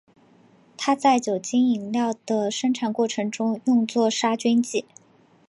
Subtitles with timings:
[0.77, 4.85] 它在酒精饮料的生产过程中用作杀菌剂。